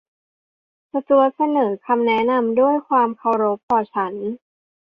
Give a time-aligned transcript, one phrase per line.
[0.91, 4.13] สจ๊วตเสนอคำแนะนำด้วยความเคารพต่อฉัน